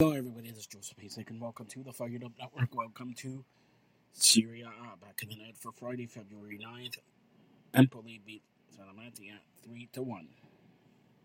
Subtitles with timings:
[0.00, 0.48] Hello, everybody.
[0.50, 2.72] This is Joseph Hasek, and welcome to the Fired Up Network.
[2.72, 3.44] Welcome to
[4.12, 6.98] Syria ah, Back of the Net for Friday, February 9th.
[7.74, 10.28] Empoli beat Salernitana 3 to 1.